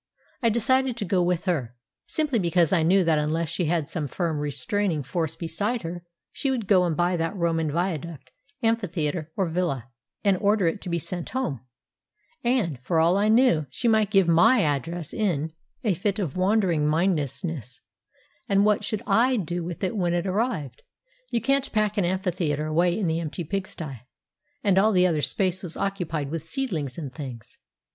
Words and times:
I 0.41 0.49
decided 0.49 0.97
to 0.97 1.05
go 1.05 1.21
with 1.21 1.45
her, 1.45 1.75
simply 2.07 2.39
because 2.39 2.73
I 2.73 2.81
knew 2.81 3.03
that 3.03 3.19
unless 3.19 3.49
she 3.49 3.65
had 3.65 3.87
some 3.87 4.07
firm, 4.07 4.39
restraining 4.39 5.03
force 5.03 5.35
beside 5.35 5.83
her, 5.83 6.03
she 6.31 6.49
would 6.49 6.65
go 6.65 6.85
and 6.85 6.97
buy 6.97 7.15
that 7.17 7.35
Roman 7.35 7.71
viaduct, 7.71 8.31
amphitheatre, 8.63 9.31
or 9.37 9.47
villa, 9.47 9.91
and 10.23 10.37
order 10.37 10.65
it 10.65 10.81
to 10.81 10.89
be 10.89 10.97
sent 10.97 11.29
home; 11.29 11.61
and, 12.43 12.79
for 12.79 12.99
all 12.99 13.15
I 13.15 13.27
knew, 13.29 13.67
she 13.69 13.87
might 13.87 14.09
give 14.09 14.27
my 14.27 14.63
address 14.63 15.13
in 15.13 15.53
a 15.83 15.93
fit 15.93 16.17
of 16.17 16.35
wandering 16.35 16.87
mindedness, 16.87 17.81
and 18.49 18.65
what 18.65 18.83
should 18.83 19.03
I 19.05 19.37
do 19.37 19.63
with 19.63 19.83
it 19.83 19.95
when 19.95 20.15
it 20.15 20.25
arrived? 20.25 20.81
You 21.29 21.41
can't 21.41 21.71
pack 21.71 21.99
an 21.99 22.05
amphitheatre 22.05 22.65
away 22.65 22.97
in 22.97 23.05
the 23.05 23.19
empty 23.19 23.43
pigsty, 23.43 23.97
and 24.63 24.79
all 24.79 24.93
the 24.93 25.05
other 25.05 25.21
space 25.21 25.61
was 25.61 25.77
occupied 25.77 26.31
with 26.31 26.47
seedlings 26.47 26.97
and 26.97 27.13
things! 27.13 27.59